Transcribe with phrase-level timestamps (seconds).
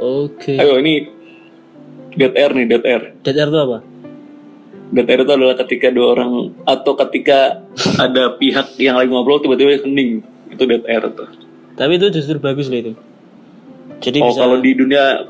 [0.00, 0.56] Oke.
[0.56, 1.12] Ayo ini
[2.16, 3.02] dead air nih dead air.
[3.20, 3.78] Dead air itu apa?
[4.96, 7.60] Dead air itu adalah ketika dua orang atau ketika
[8.00, 11.28] ada pihak yang lagi ngobrol tiba-tiba hening itu dead air tuh.
[11.76, 12.92] Tapi itu justru bagus loh itu.
[14.00, 15.28] Jadi Oh bisa kalau di dunia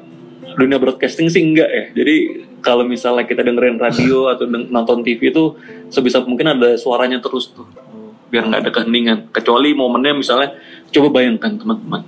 [0.55, 1.85] dunia broadcasting sih enggak ya.
[1.99, 5.59] Jadi kalau misalnya kita dengerin radio atau deng- nonton TV itu
[5.91, 7.67] sebisa mungkin ada suaranya terus tuh
[8.31, 9.19] biar nggak ada keheningan.
[9.35, 10.55] Kecuali momennya misalnya
[10.91, 12.03] coba bayangkan teman-teman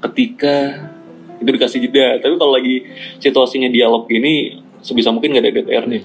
[0.00, 0.88] ketika
[1.40, 2.20] itu dikasih jeda.
[2.20, 2.84] Tapi kalau lagi
[3.20, 6.02] situasinya dialog gini sebisa mungkin nggak ada air nih.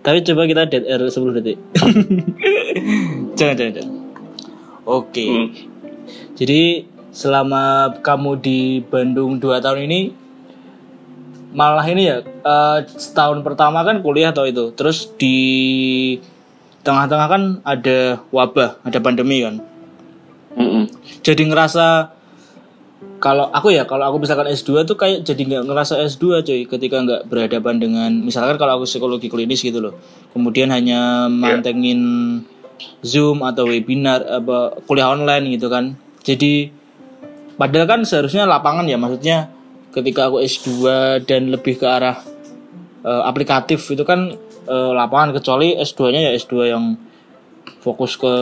[0.00, 1.58] Tapi coba kita air 10 detik.
[3.38, 3.94] jangan, jangan, jangan.
[4.88, 5.26] Oke.
[5.28, 5.48] Hmm.
[6.40, 10.00] Jadi selama kamu di Bandung 2 tahun ini
[11.50, 14.72] malah ini ya eh, setahun pertama kan kuliah atau itu.
[14.72, 15.38] Terus di
[16.80, 19.60] tengah-tengah kan ada wabah, ada pandemi kan.
[20.56, 20.90] Mm-mm.
[21.22, 22.16] Jadi ngerasa
[23.20, 26.96] kalau aku ya kalau aku misalkan S2 tuh kayak jadi nggak ngerasa S2 coy ketika
[27.04, 29.94] nggak berhadapan dengan misalkan kalau aku psikologi klinis gitu loh
[30.32, 32.00] kemudian hanya mantengin
[33.04, 36.72] Zoom atau webinar apa kuliah online gitu kan jadi
[37.60, 39.52] padahal kan seharusnya lapangan ya maksudnya
[39.92, 40.68] ketika aku S2
[41.28, 42.20] dan lebih ke arah
[43.04, 44.32] eh, aplikatif itu kan
[44.64, 46.84] eh, lapangan kecuali S2-nya ya S2 yang
[47.80, 48.34] fokus ke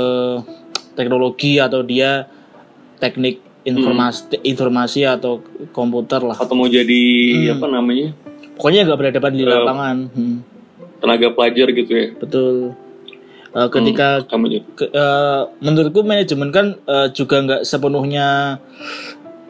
[0.94, 2.27] teknologi atau dia
[2.98, 6.34] teknik informasi informasi atau komputer lah.
[6.34, 7.02] Atau mau jadi
[7.52, 8.14] apa namanya?
[8.58, 9.97] Pokoknya nggak berhadapan di lapangan.
[10.10, 10.36] Hmm,
[10.98, 12.06] tenaga pelajar gitu ya.
[12.19, 12.75] betul.
[13.48, 14.60] Eh, ketika juga.
[14.77, 18.58] ke- eh, menurutku manajemen kan eh, juga nggak sepenuhnya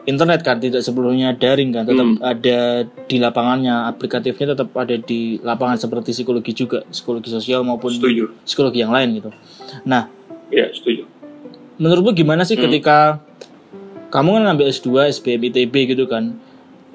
[0.09, 2.57] internet kan tidak sepenuhnya daring kan tetap ada
[3.05, 8.33] di lapangannya aplikatifnya tetap ada di lapangan seperti psikologi juga psikologi sosial maupun Setuju.
[8.41, 9.29] psikologi yang lain gitu
[9.85, 10.09] nah
[10.49, 11.05] Ya setuju.
[11.77, 13.21] menurutmu gimana sih ketika
[14.09, 16.33] kamu kan ambil S2, SBM, ITB gitu kan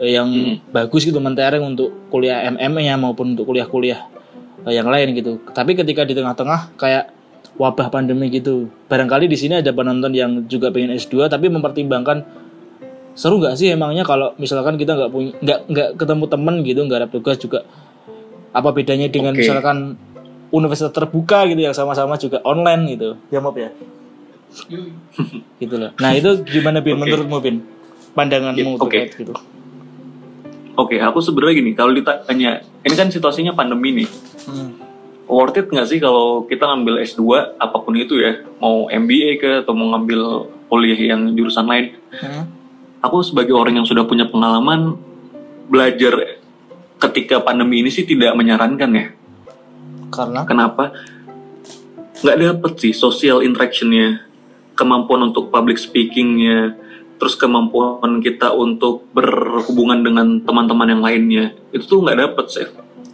[0.02, 4.02] eh, yang bagus gitu mentereng untuk kuliah MM nya maupun untuk kuliah-kuliah
[4.66, 5.38] eh, yang lain gitu.
[5.54, 7.14] Tapi ketika di tengah-tengah kayak
[7.54, 12.26] wabah pandemi gitu, barangkali di sini ada penonton yang juga pengen S2 tapi mempertimbangkan
[13.14, 16.98] seru nggak sih emangnya kalau misalkan kita nggak punya nggak nggak ketemu temen gitu nggak
[16.98, 17.62] ada tugas juga
[18.54, 19.46] apa bedanya dengan Oke.
[19.46, 19.98] misalkan
[20.54, 23.70] universitas terbuka gitu yang sama-sama juga online gitu ya maaf ya
[25.62, 25.90] gitu loh.
[25.98, 27.62] Nah itu gimana Bin menurutmu Bin?
[28.14, 28.86] Pandanganmu oke.
[28.86, 29.34] terkait gitu.
[30.74, 34.08] Oke, aku sebenarnya gini, kalau ditanya, ini kan situasinya pandemi nih.
[34.50, 34.74] Hmm.
[35.30, 37.22] Worth it nggak sih kalau kita ngambil S2
[37.62, 41.94] apa pun itu ya, mau MBA ke atau mau ngambil kuliah yang jurusan lain.
[42.10, 42.50] Hmm.
[43.04, 44.96] Aku sebagai orang yang sudah punya pengalaman
[45.68, 46.40] belajar
[46.96, 49.06] ketika pandemi ini sih tidak menyarankan ya.
[50.08, 50.96] Karena Kenapa?
[52.24, 54.24] Nggak dapet sih social interactionnya,
[54.72, 56.72] kemampuan untuk public speakingnya,
[57.20, 61.44] terus kemampuan kita untuk berhubungan dengan teman-teman yang lainnya,
[61.76, 62.68] itu tuh nggak dapet sih.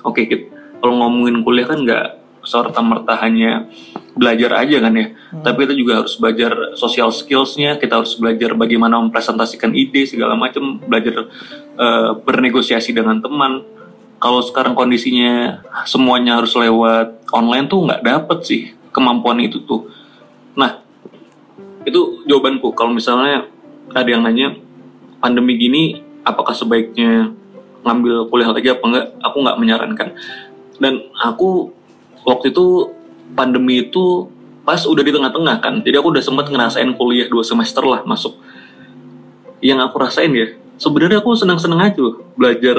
[0.06, 0.46] Oke, kita,
[0.78, 3.68] kalau ngomongin kuliah kan nggak serta merta hanya
[4.16, 5.06] belajar aja kan ya,
[5.44, 10.82] tapi kita juga harus belajar social skillsnya, kita harus belajar bagaimana mempresentasikan ide segala macam,
[10.82, 11.30] belajar
[11.78, 13.62] eh, bernegosiasi dengan teman,
[14.20, 18.62] kalau sekarang kondisinya semuanya harus lewat online tuh nggak dapet sih
[18.92, 19.88] kemampuan itu tuh.
[20.52, 20.84] Nah,
[21.88, 22.76] itu jawabanku.
[22.76, 23.48] Kalau misalnya
[23.96, 24.60] ada yang nanya
[25.24, 27.32] pandemi gini, apakah sebaiknya
[27.80, 29.06] ngambil kuliah lagi apa enggak?
[29.24, 30.08] Aku nggak menyarankan.
[30.76, 31.72] Dan aku
[32.26, 32.94] waktu itu
[33.32, 34.28] pandemi itu
[34.66, 38.36] pas udah di tengah-tengah kan, jadi aku udah sempat ngerasain kuliah dua semester lah masuk.
[39.60, 42.78] Yang aku rasain ya, sebenarnya aku senang-senang aja loh belajar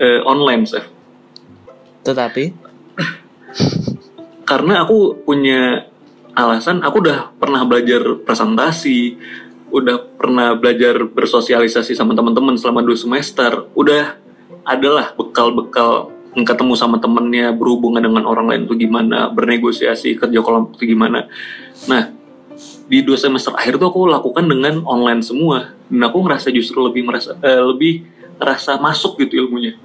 [0.00, 0.86] eh, online, Chef.
[2.02, 2.50] tetapi
[4.42, 5.86] karena aku punya
[6.34, 9.16] alasan aku udah pernah belajar presentasi
[9.72, 14.16] udah pernah belajar bersosialisasi sama teman-teman selama dua semester udah
[14.66, 20.88] adalah bekal-bekal ketemu sama temennya berhubungan dengan orang lain tuh gimana bernegosiasi kerja kelompok tuh
[20.88, 21.28] gimana.
[21.84, 22.08] Nah
[22.88, 25.76] di dua semester akhir tuh aku lakukan dengan online semua.
[25.92, 28.08] Dan aku ngerasa justru lebih merasa eh, lebih
[28.40, 29.76] ngerasa masuk gitu ilmunya.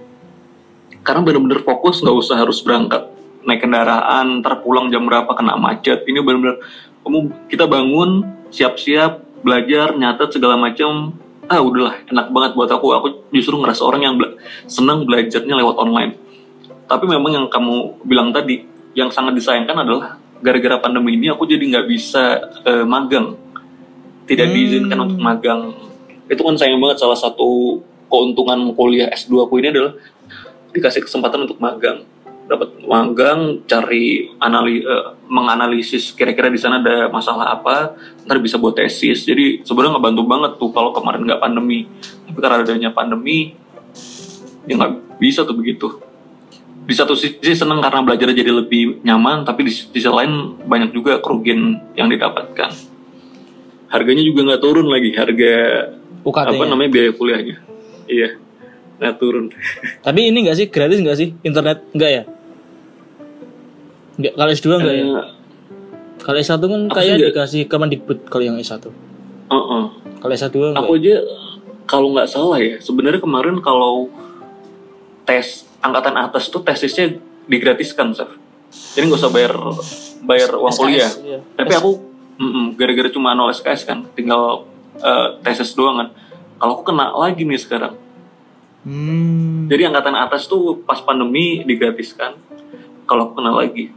[1.03, 3.11] Karena bener-bener fokus nggak usah harus berangkat
[3.43, 6.07] naik kendaraan terpulang jam berapa kena macet.
[6.07, 6.63] Ini bener-bener
[7.03, 8.23] kamu kita bangun
[8.55, 11.11] siap-siap belajar nyatet segala macam
[11.47, 12.87] ah udahlah enak banget buat aku.
[12.95, 16.26] Aku justru ngerasa orang yang bela- senang belajarnya lewat online
[16.87, 18.63] tapi memang yang kamu bilang tadi
[18.95, 23.35] yang sangat disayangkan adalah gara-gara pandemi ini aku jadi nggak bisa eh, magang.
[24.27, 24.55] Tidak Hmm.
[24.55, 25.71] diizinkan untuk magang.
[26.27, 29.93] Itu kan sayang banget salah satu keuntungan kuliah S2 aku ini adalah
[30.71, 32.03] dikasih kesempatan untuk magang.
[32.47, 38.75] Dapat magang cari anali eh, menganalisis kira-kira di sana ada masalah apa ntar bisa buat
[38.75, 39.27] tesis.
[39.27, 41.87] Jadi sebenarnya ngebantu banget tuh kalau kemarin nggak pandemi.
[42.31, 43.51] Tapi karena adanya pandemi
[44.67, 45.87] ya nggak bisa tuh begitu
[46.87, 51.19] di satu sisi seneng karena belajar jadi lebih nyaman tapi di sisi lain banyak juga
[51.19, 51.59] kerugian
[51.93, 52.71] yang didapatkan
[53.87, 55.53] harganya juga nggak turun lagi harga
[56.21, 57.55] UKT apa namanya biaya kuliahnya
[58.05, 58.39] iya
[58.97, 59.51] nggak turun
[60.05, 62.23] Tapi ini enggak sih gratis enggak sih internet enggak ya?
[64.17, 65.05] Enggak kalau S2 enggak ya?
[65.05, 65.25] Eh,
[66.17, 68.89] Kalau S1 kan kayak sih nggak- dikasih Kemendikbud kalau yang S1.
[69.47, 69.83] uh-uh.
[70.17, 70.81] Kalau S2 enggak.
[70.81, 71.15] aku aja
[71.85, 74.09] kalau nggak salah ya sebenarnya kemarin kalau
[75.27, 78.31] tes angkatan atas tuh tesisnya digratiskan Saf.
[78.95, 79.53] jadi nggak usah bayar
[80.23, 81.39] bayar uang SKS, kuliah iya.
[81.53, 81.91] tapi aku
[82.73, 84.63] gara-gara cuma 0 SKS kan tinggal
[84.97, 86.07] eh, tesis doang kan
[86.57, 87.95] kalau aku kena lagi nih sekarang
[88.87, 89.67] Hmm.
[89.67, 92.39] jadi angkatan atas tuh pas pandemi digratiskan
[93.03, 93.91] kalau aku kena lagi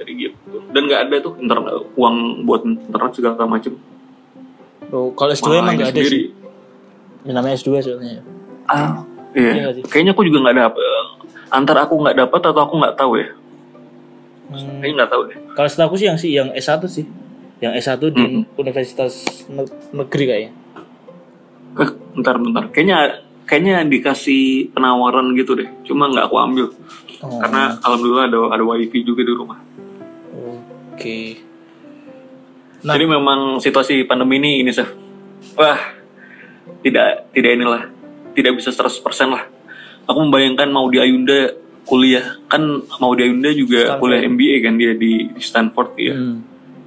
[0.00, 3.76] jadi gitu dan nggak ada tuh internet uang buat internet segala macem
[4.92, 6.20] Oh, kalau S2 Malah emang ini enggak ada sendiri.
[6.20, 6.24] sih.
[7.24, 8.20] Namanya S2 soalnya.
[8.68, 9.00] Ah,
[9.32, 9.68] Iya iya.
[9.76, 9.82] sih?
[9.88, 10.82] Kayaknya aku juga nggak dapet.
[11.52, 13.28] Antara aku nggak dapat atau aku nggak tahu ya.
[14.52, 14.80] Hmm.
[14.80, 15.38] Kayaknya nggak tahu deh.
[15.56, 17.06] Kalau setahu aku sih yang sih yang S1 sih.
[17.62, 18.24] Yang S1 di.
[18.58, 19.12] Universitas
[19.48, 20.52] Ne- Negeri kayaknya.
[21.80, 22.64] Eh, bentar, bentar.
[22.68, 22.98] Kayaknya
[23.48, 25.68] kayaknya dikasih penawaran gitu deh.
[25.88, 26.66] Cuma nggak aku ambil.
[27.24, 27.40] Oh.
[27.40, 29.58] Karena alhamdulillah ada ada wifi juga di rumah.
[30.92, 31.40] Oke.
[32.82, 32.98] Nah.
[32.98, 34.90] Jadi memang situasi pandemi ini ini Chef.
[35.54, 35.78] Wah,
[36.82, 37.82] tidak tidak inilah.
[38.32, 39.44] Tidak bisa 100% lah.
[40.08, 41.52] Aku membayangkan mau di Ayunda
[41.82, 42.62] kuliah kan
[43.02, 44.00] mau di Ayunda juga Stanford.
[44.00, 46.14] kuliah MBA kan dia di, di Stanford ya.
[46.14, 46.38] Hmm.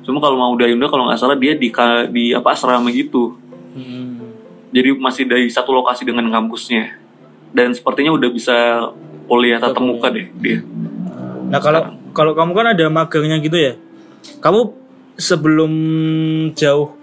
[0.07, 1.69] Cuma kalau mau di Ayunda kalau nggak salah dia di
[2.11, 3.35] di apa asrama gitu.
[3.75, 4.23] Hmm.
[4.71, 6.99] Jadi masih dari satu lokasi dengan kampusnya.
[7.55, 8.55] Dan sepertinya udah bisa
[9.27, 10.59] kuliah tatap muka deh dia.
[11.47, 11.81] Nah kalau
[12.15, 13.73] kalau kamu kan ada magangnya gitu ya,
[14.39, 14.71] kamu
[15.15, 15.71] sebelum
[16.55, 16.94] jauh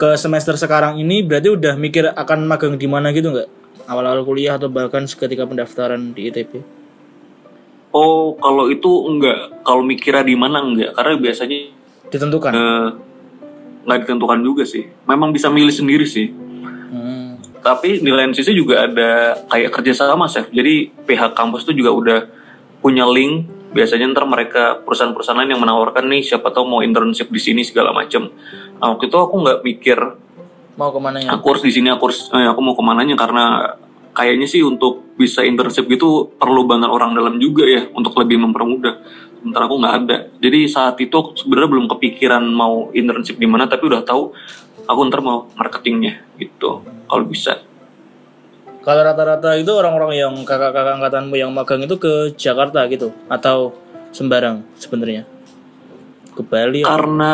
[0.00, 3.48] ke semester sekarang ini berarti udah mikir akan magang di mana gitu nggak?
[3.84, 6.64] Awal-awal kuliah atau bahkan ketika pendaftaran di ITB?
[7.92, 9.60] Oh, kalau itu enggak.
[9.60, 10.96] Kalau mikirnya di mana enggak.
[10.96, 11.58] Karena biasanya
[12.08, 12.52] Ditentukan.
[12.54, 12.88] eh,
[13.84, 14.88] nggak ditentukan juga sih.
[15.04, 16.32] Memang bisa milih sendiri sih.
[16.32, 17.36] Hmm.
[17.60, 20.48] Tapi di lain sisi juga ada kayak kerjasama, Chef.
[20.48, 22.18] Jadi pihak kampus tuh juga udah
[22.80, 23.59] punya link.
[23.70, 27.94] Biasanya ntar mereka perusahaan-perusahaan lain yang menawarkan nih siapa tahu mau internship di sini segala
[27.94, 28.26] macam.
[28.82, 29.98] Nah, waktu itu aku nggak mikir
[30.74, 31.28] Mau ke mana ya?
[31.36, 33.76] aku harus di sini aku harus eh, aku mau ke mananya karena
[34.10, 38.94] kayaknya sih untuk bisa internship gitu perlu banget orang dalam juga ya untuk lebih mempermudah.
[39.40, 40.16] Sementara aku nggak ada.
[40.42, 44.34] Jadi saat itu aku sebenarnya belum kepikiran mau internship di mana tapi udah tahu
[44.84, 47.69] aku ntar mau marketingnya gitu kalau bisa.
[48.80, 53.76] Kalau rata-rata itu orang-orang yang kakak-kakak angkatanmu yang magang itu ke Jakarta gitu atau
[54.10, 55.28] sembarang sebenarnya?
[56.32, 56.80] Ke Bali?
[56.80, 57.32] atau- Karena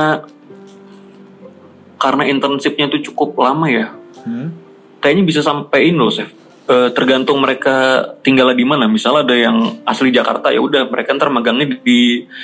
[1.97, 3.95] karena internshipnya itu cukup lama ya.
[4.27, 4.67] Hmm?
[4.97, 6.27] kayaknya bisa sampai ini loh, Chef.
[6.67, 8.91] Eh, tergantung mereka tinggal di mana.
[8.91, 11.99] Misalnya ada yang asli Jakarta ya udah mereka ntar magangnya di, di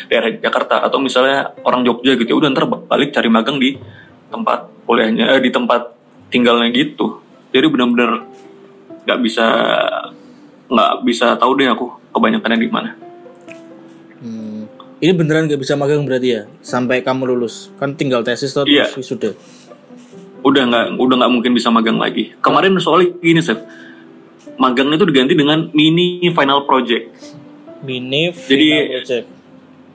[0.07, 3.75] daerah Jakarta atau misalnya orang Jogja gitu ya udah ntar balik cari magang di
[4.31, 5.91] tempat kuliahnya eh, di tempat
[6.31, 7.19] tinggalnya gitu.
[7.51, 8.31] Jadi benar-benar
[9.03, 9.47] nggak bisa
[10.69, 12.91] nggak bisa tahu deh aku kebanyakannya di mana.
[14.23, 14.65] Hmm.
[15.03, 18.87] Ini beneran gak bisa magang berarti ya sampai kamu lulus kan tinggal tesis atau Iya.
[18.95, 19.35] wisuda.
[20.47, 22.31] Udah nggak udah nggak mungkin bisa magang lagi.
[22.39, 23.59] Kemarin soalnya gini Chef.
[24.55, 27.11] Magangnya itu diganti dengan mini final project.
[27.83, 29.27] Mini Jadi- final project.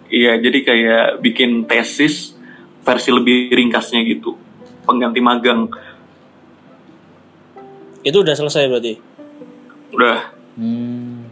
[0.08, 2.32] Iya, jadi kayak bikin tesis
[2.80, 4.36] versi lebih ringkasnya gitu.
[4.84, 5.68] Pengganti magang.
[8.08, 8.94] Itu udah selesai berarti.
[9.92, 11.30] Udah Hmm.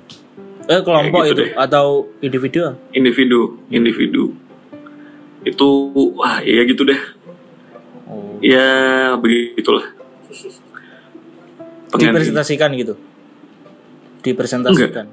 [0.65, 1.49] Eh kelompok gitu itu deh.
[1.55, 1.85] atau
[2.19, 2.77] individual?
[2.91, 4.37] individu, individu.
[5.41, 6.97] Itu wah iya gitu deh.
[8.05, 8.37] Oh.
[8.37, 8.65] Ya
[9.15, 9.89] begitulah.
[11.87, 12.11] Pengganti.
[12.11, 12.93] Dipresentasikan gitu.
[14.21, 15.05] Dipresentasikan.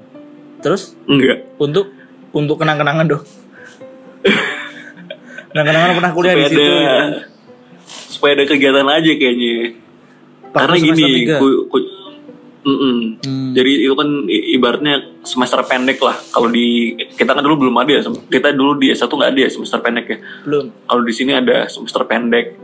[0.59, 1.49] Terus Enggak.
[1.57, 1.89] untuk
[2.33, 3.23] untuk kenang-kenangan dong.
[5.49, 6.61] kenang-kenangan pernah kuliah di Supaya situ.
[6.61, 7.09] ada, kan.
[8.09, 9.53] supaya ada kegiatan aja kayaknya.
[10.53, 11.91] Karena gini, ku- ku-
[12.63, 13.19] Mm-mm.
[13.19, 13.51] Hmm.
[13.51, 16.15] Jadi itu kan ibaratnya semester pendek lah.
[16.31, 18.01] Kalau di kita kan dulu belum ada ya.
[18.07, 20.17] Kita dulu di S1 nggak ada ya semester pendek ya.
[20.47, 20.71] Belum.
[20.87, 22.55] Kalau di sini ada semester pendek.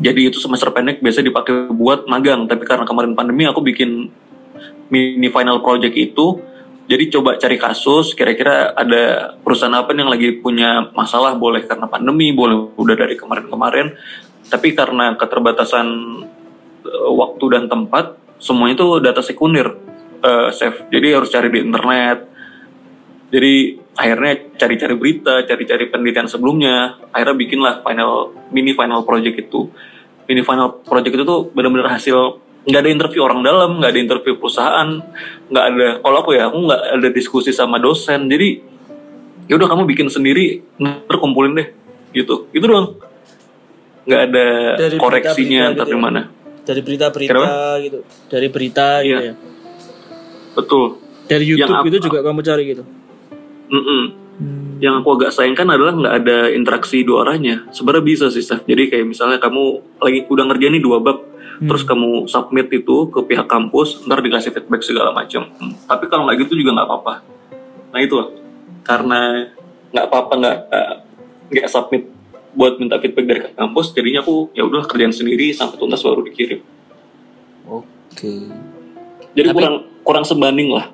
[0.00, 2.48] Jadi itu semester pendek biasa dipakai buat magang.
[2.48, 4.08] Tapi karena kemarin pandemi aku bikin
[4.88, 6.40] mini final project itu.
[6.88, 8.16] Jadi coba cari kasus.
[8.16, 13.92] Kira-kira ada perusahaan apa yang lagi punya masalah boleh karena pandemi, boleh udah dari kemarin-kemarin.
[14.50, 15.86] Tapi karena keterbatasan
[16.82, 19.78] eh, waktu dan tempat, semuanya itu data sekunder,
[20.20, 20.90] eh, Chef.
[20.90, 22.18] Jadi harus cari di internet.
[23.30, 29.70] Jadi akhirnya cari-cari berita, cari-cari penelitian sebelumnya, akhirnya bikinlah final mini final project itu.
[30.26, 34.34] Mini final project itu tuh benar-benar hasil nggak ada interview orang dalam, nggak ada interview
[34.36, 34.88] perusahaan,
[35.46, 35.88] nggak ada.
[36.02, 38.26] Kalau aku ya, aku nggak ada diskusi sama dosen.
[38.26, 38.48] Jadi
[39.46, 41.68] ya udah kamu bikin sendiri, ntar kumpulin deh,
[42.14, 42.50] gitu.
[42.50, 43.09] Itu doang.
[44.02, 44.46] Nggak ada
[44.78, 46.00] Dari koreksinya berita-berita ntar gitu di ya?
[46.00, 46.20] mana.
[46.60, 47.50] Dari berita-berita Kenapa?
[47.80, 47.98] gitu.
[48.26, 49.18] Dari berita gitu Iya.
[49.22, 49.34] ya.
[50.52, 50.84] Betul.
[51.24, 52.82] Dari YouTube apa- itu juga kamu cari gitu.
[53.70, 54.02] Mm-mm.
[54.40, 54.70] Hmm.
[54.80, 57.68] Yang aku agak sayangkan adalah nggak ada interaksi dua arahnya.
[57.70, 58.64] Sebenarnya bisa sih, Steph.
[58.64, 59.62] Jadi kayak misalnya kamu
[59.98, 61.20] lagi udah ngerjain nih dua bab,
[61.60, 65.44] terus kamu submit itu ke pihak kampus, ntar dikasih feedback segala macam.
[65.54, 65.76] Hmm.
[65.84, 67.14] Tapi kalau nggak gitu juga nggak apa-apa.
[67.90, 68.30] Nah itu loh.
[68.80, 69.44] karena
[69.92, 70.98] nggak apa-apa nggak nggak-
[71.52, 72.02] nggak submit
[72.50, 76.60] buat minta feedback dari kampus, jadinya aku ya udah kerjaan sendiri sampai tuntas baru dikirim.
[77.64, 78.50] Oke.
[79.30, 80.90] Jadi Tapi- kurang kurang sebanding lah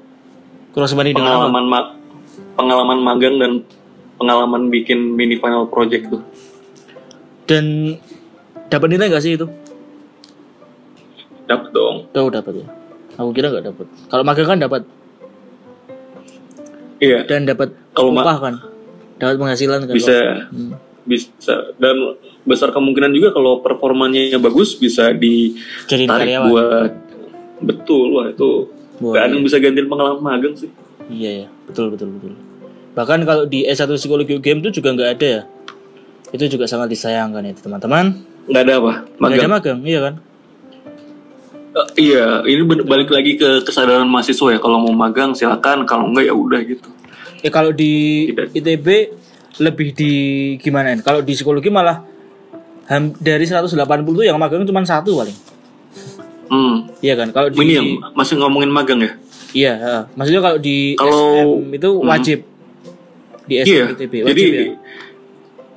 [0.70, 1.92] Kurang sebanding dengan pengalaman ma-
[2.52, 3.52] pengalaman magang dan
[4.14, 6.20] pengalaman bikin mini final project tuh.
[7.46, 7.96] Dan
[8.68, 9.48] dapat nilai nggak sih itu?
[11.46, 12.04] Dapet dong.
[12.10, 12.66] Tahu dapat ya.
[13.16, 13.86] Aku kira nggak dapat.
[14.06, 14.82] Kalau magang kan dapat
[16.96, 18.54] Iya, dan dapat Kalau ma- upah kan.
[19.16, 19.94] Dapat penghasilan kan.
[19.94, 20.16] bisa
[20.48, 20.76] Hmm.
[21.06, 26.92] Bisa dan besar kemungkinan juga kalau performanya bagus bisa ditarik buat
[27.56, 28.68] betul wah itu
[29.14, 30.68] ada yang bisa gantiin pengalaman magang sih.
[31.06, 32.32] Iya ya, betul betul betul.
[32.96, 35.42] Bahkan kalau di S1 psikologi UGM itu juga nggak ada ya.
[36.32, 38.18] Itu juga sangat disayangkan ya teman-teman.
[38.48, 39.38] Nggak ada apa Nggak magang.
[39.38, 40.14] ada magang, iya kan?
[41.76, 44.58] Eh, iya, ini balik lagi ke kesadaran mahasiswa ya.
[44.58, 46.88] Kalau mau magang silakan, kalau enggak ya udah gitu.
[47.44, 48.56] Ya kalau di Tidak.
[48.56, 48.86] ITB
[49.58, 50.12] lebih di
[50.60, 50.92] gimana?
[51.00, 52.04] Kalau di psikologi malah
[53.18, 53.74] dari 180
[54.06, 55.36] tuh yang magang cuma satu paling.
[56.46, 56.86] Hmm.
[57.02, 57.28] Iya kan?
[57.34, 59.12] Kalau di Ini yang masih ngomongin magang ya?
[59.56, 59.96] Iya, ha.
[60.14, 62.38] maksudnya kalau di Kalau- SM itu wajib.
[63.46, 63.84] Di SM Iya.
[63.94, 64.64] ITB Jadi, wajib ya.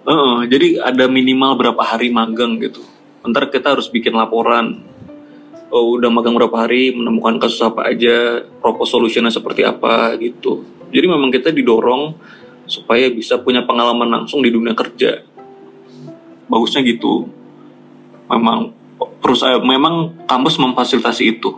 [0.09, 2.81] Heeh, jadi ada minimal berapa hari magang gitu.
[3.21, 4.81] Ntar kita harus bikin laporan.
[5.69, 10.65] Oh, udah magang berapa hari, menemukan kasus apa aja, propose solutionnya seperti apa gitu.
[10.89, 12.17] Jadi memang kita didorong
[12.69, 15.25] supaya bisa punya pengalaman langsung di dunia kerja.
[16.45, 17.27] Bagusnya gitu.
[18.29, 18.71] Memang
[19.19, 21.49] perusahaan, memang kampus memfasilitasi itu.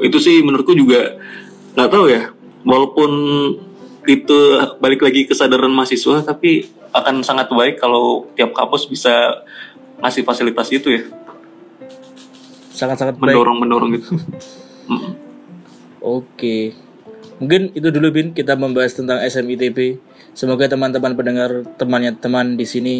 [0.00, 1.20] Itu sih menurutku juga
[1.76, 2.32] nggak tahu ya.
[2.66, 3.10] Walaupun
[4.08, 4.38] itu
[4.80, 9.44] balik lagi kesadaran mahasiswa, tapi akan sangat baik kalau tiap kampus bisa
[10.00, 11.02] ngasih fasilitas itu ya,
[12.76, 13.32] Sangat-sangat baik.
[13.32, 14.16] mendorong mendorong gitu.
[16.06, 16.85] Oke.
[17.36, 20.00] Mungkin itu dulu Bin kita membahas tentang SMITB.
[20.32, 22.96] Semoga teman-teman pendengar temannya teman di sini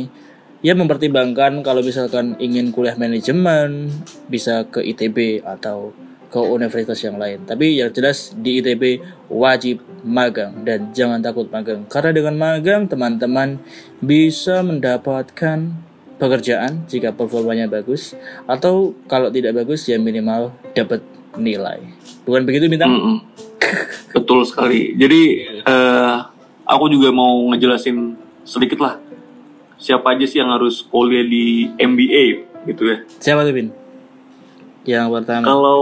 [0.64, 3.88] ya mempertimbangkan kalau misalkan ingin kuliah manajemen
[4.28, 5.92] bisa ke ITB atau
[6.28, 7.48] ke universitas yang lain.
[7.48, 9.00] Tapi yang jelas di ITB
[9.32, 13.56] wajib magang dan jangan takut magang karena dengan magang teman-teman
[14.04, 15.72] bisa mendapatkan
[16.16, 18.16] pekerjaan jika performanya bagus
[18.48, 21.00] atau kalau tidak bagus ya minimal dapat
[21.36, 21.84] nilai.
[22.24, 22.92] Bukan begitu bintang?
[22.96, 23.16] Mm-mm.
[24.14, 24.94] Betul sekali.
[24.96, 25.22] Jadi
[25.64, 26.14] eh,
[26.66, 29.06] aku juga mau ngejelasin sedikit lah
[29.76, 32.24] siapa aja sih yang harus kuliah di MBA
[32.66, 32.98] gitu ya.
[33.20, 33.68] Siapa tuh Bin?
[34.88, 35.44] Yang pertama.
[35.44, 35.78] Kalau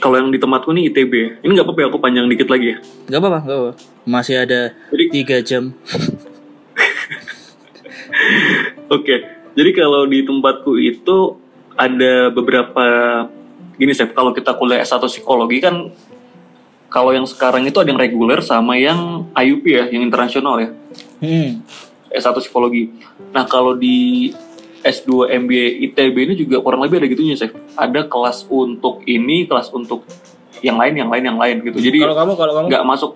[0.00, 1.40] kalau yang di tempatku nih ITB.
[1.40, 2.78] Ini nggak apa-apa ya, aku panjang dikit lagi ya.
[3.08, 3.72] Gak apa-apa, gak apa.
[4.04, 5.72] Masih ada Jadi tiga jam.
[8.94, 9.24] Oke,
[9.56, 11.40] jadi kalau di tempatku itu
[11.74, 12.86] ada beberapa
[13.78, 15.90] gini Chef, kalau kita kuliah S1 psikologi kan
[16.90, 20.70] kalau yang sekarang itu ada yang reguler sama yang IUP ya, yang internasional ya.
[21.18, 21.62] Hmm.
[22.14, 22.94] S1 psikologi.
[23.34, 24.30] Nah, kalau di
[24.86, 27.50] S2 MBA ITB ini juga kurang lebih ada gitunya, Chef.
[27.74, 30.06] Ada kelas untuk ini, kelas untuk
[30.62, 31.82] yang lain, yang lain, yang lain gitu.
[31.82, 33.10] Jadi Kalau kamu, kalau kamu, nggak masuk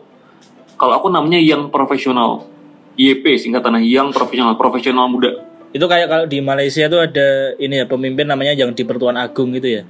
[0.79, 2.47] kalau aku namanya yang profesional
[2.95, 7.85] YP singkatannya yang profesional profesional muda itu kayak kalau di Malaysia tuh ada ini ya
[7.85, 9.83] pemimpin namanya yang di Pertuan Agung gitu ya.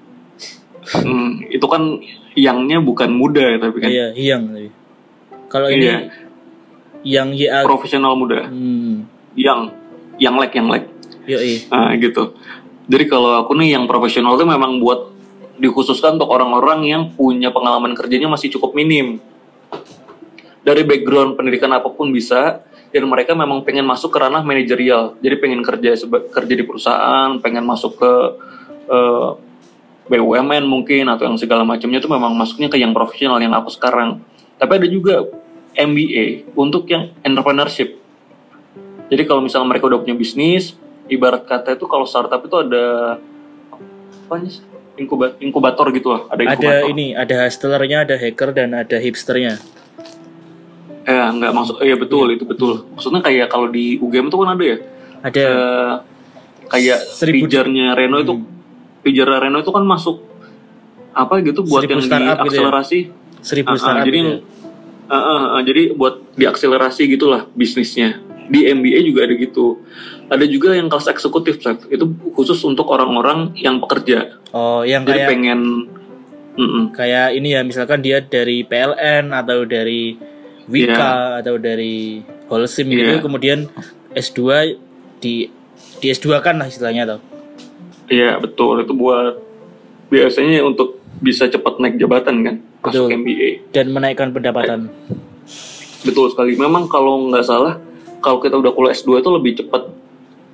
[0.89, 2.01] Hmm, itu kan
[2.33, 4.07] yangnya bukan muda ya, tapi kan Iya,
[4.39, 4.69] tapi.
[5.49, 5.99] Kalau ini Iya.
[7.03, 7.63] yang YA.
[7.63, 9.07] profesional muda Hmm.
[9.33, 9.71] yang
[10.19, 10.85] yang lek yang lek
[11.25, 11.69] Yoi.
[11.69, 12.35] nah, gitu
[12.85, 15.15] jadi kalau aku nih yang profesional itu memang buat
[15.55, 19.23] dikhususkan untuk orang-orang yang punya pengalaman kerjanya masih cukup minim
[20.61, 25.39] dari background pendidikan apa pun bisa dan mereka memang pengen masuk ke ranah manajerial jadi
[25.39, 25.95] pengen kerja
[26.29, 28.13] kerja di perusahaan pengen masuk ke
[28.89, 29.29] eh,
[30.09, 34.21] BUMN mungkin atau yang segala macamnya itu memang masuknya ke yang profesional yang aku sekarang
[34.57, 35.29] tapi ada juga
[35.77, 38.01] MBA untuk yang entrepreneurship
[39.09, 40.75] jadi kalau misalnya mereka udah punya bisnis
[41.09, 43.17] ibarat kata itu kalau startup itu ada
[44.29, 44.61] apa nih
[44.99, 46.21] inkubator, inkubator gitu lah.
[46.29, 46.85] Ada inkubator.
[46.85, 49.57] Ada ini, ada hustlernya, ada hacker dan ada hipsternya.
[51.09, 52.85] Eh, nggak maksud, iya betul itu betul.
[52.93, 54.77] Maksudnya kayak kalau di UGM tuh kan ada ya,
[55.25, 55.93] Ada eh,
[56.69, 58.35] kayak Seribu- pijarnya Reno itu,
[59.03, 60.25] pijar Reno itu kan masuk
[61.19, 62.47] apa gitu buat Seribu yang startup gitu ya?
[62.47, 62.99] diakselerasi.
[63.39, 64.39] seribu ah, startup jadi gitu ya.
[65.09, 68.23] ah, ah, ah, jadi buat diakselerasi gitulah bisnisnya.
[68.49, 69.85] Di MBA juga ada gitu.
[70.33, 71.85] Ada juga yang kelas eksekutif, Chef.
[71.93, 74.41] Itu khusus untuk orang-orang yang pekerja.
[74.57, 75.61] Oh, yang Jadi kayak pengen
[76.57, 76.85] mm-mm.
[76.97, 80.17] kayak ini ya, misalkan dia dari PLN atau dari
[80.65, 83.25] Wika atau dari Holcim gitu, Iya.
[83.25, 83.59] kemudian
[84.17, 84.41] S2
[85.21, 85.53] di
[86.01, 87.21] di S2 kan lah istilahnya tuh.
[88.09, 89.37] Iya betul itu buat
[90.09, 93.19] biasanya untuk bisa cepat naik jabatan kan masuk Betul.
[93.21, 93.51] MBA.
[93.75, 94.89] dan menaikkan pendapatan.
[96.07, 96.55] Betul sekali.
[96.55, 97.77] Memang kalau nggak salah
[98.23, 99.83] kalau kita udah kuliah S2 itu lebih cepat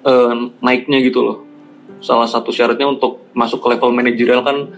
[0.05, 1.37] eh, naiknya gitu loh.
[2.01, 4.73] Salah satu syaratnya untuk masuk ke level manajerial kan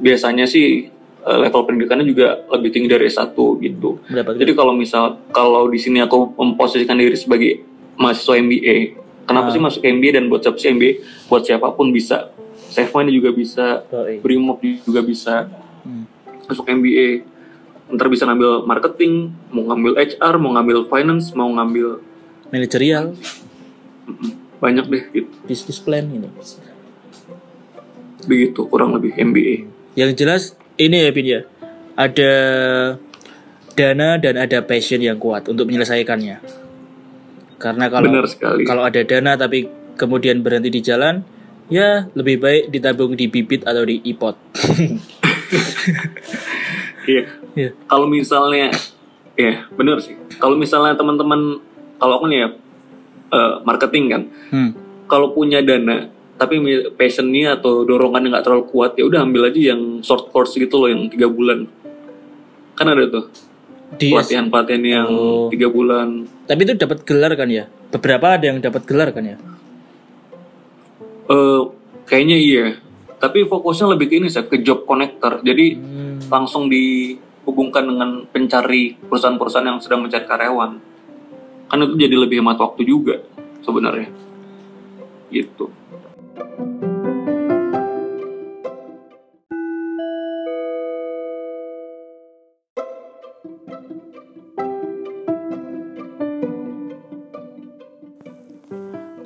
[0.00, 0.88] biasanya sih
[1.22, 4.00] eh, level pendidikannya juga lebih tinggi dari S1 gitu.
[4.10, 7.60] Jadi kalau misal kalau di sini aku memposisikan diri sebagai
[8.00, 8.76] mahasiswa MBA,
[9.28, 9.54] kenapa Ah.
[9.54, 10.92] sih masuk MBA dan buat siapa sih MBA?
[11.28, 12.32] Buat siapa pun bisa.
[12.72, 13.84] Safe juga bisa.
[14.24, 15.46] Brimob juga bisa
[15.84, 16.08] Hmm.
[16.48, 17.22] masuk MBA.
[17.88, 22.04] Ntar bisa ngambil marketing, mau ngambil HR, mau ngambil finance, mau ngambil
[22.52, 23.16] manajerial,
[24.60, 25.30] banyak deh gitu.
[25.48, 26.28] business plan gitu.
[28.28, 29.64] Begitu kurang lebih MBA.
[29.96, 30.42] Yang jelas
[30.76, 31.40] ini ya Bin ya.
[31.96, 32.32] Ada
[33.74, 36.67] dana dan ada passion yang kuat untuk menyelesaikannya.
[37.58, 38.62] Karena kalau Benar sekali.
[38.62, 39.66] kalau ada dana tapi
[39.98, 41.26] kemudian berhenti di jalan,
[41.66, 44.38] ya lebih baik ditabung di bibit atau di ipot.
[47.08, 47.24] Iya.
[47.56, 47.70] Iya.
[47.88, 48.68] Kalau misalnya,
[49.32, 50.12] ya bener sih.
[50.36, 51.56] Kalau misalnya teman-teman,
[51.96, 52.48] kalau aku nih ya
[53.28, 54.22] eh, marketing kan,
[54.52, 54.70] Hmm.
[55.04, 56.60] kalau punya dana tapi
[56.94, 60.86] passionnya atau dorongannya nggak terlalu kuat ya udah ambil aja yang short course gitu loh
[60.86, 61.66] yang tiga bulan
[62.72, 63.26] kan ada tuh
[63.96, 65.48] Di pelatihan pelatihan yang Oh.
[65.48, 67.64] tiga bulan tapi itu dapat gelar kan ya?
[67.88, 69.36] Beberapa ada yang dapat gelar kan ya?
[71.28, 71.60] Eh
[72.04, 72.64] kayaknya iya
[73.18, 76.22] tapi fokusnya lebih ke ini saya ke job connector jadi Hmm.
[76.30, 80.70] langsung dihubungkan dengan pencari perusahaan-perusahaan yang sedang mencari karyawan
[81.68, 83.20] kan itu jadi lebih hemat waktu juga
[83.60, 84.08] sebenarnya
[85.28, 85.68] gitu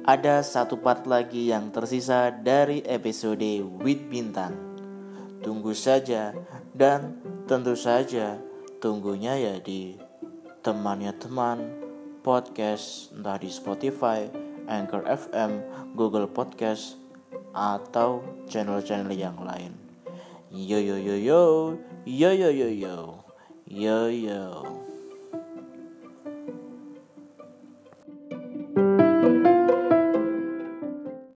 [0.02, 4.50] Ada satu part lagi yang tersisa dari episode With Bintang.
[5.38, 6.34] Tunggu saja
[6.74, 8.34] dan tentu saja
[8.82, 9.94] tunggunya ya di
[10.58, 11.62] temannya teman
[12.26, 14.26] podcast entah di Spotify,
[14.66, 15.62] Anchor FM,
[15.94, 16.98] Google Podcast
[17.54, 19.70] atau channel-channel yang lain.
[20.50, 21.42] Yo yo yo yo
[22.02, 22.98] yo yo yo yo
[23.70, 24.81] yo yo.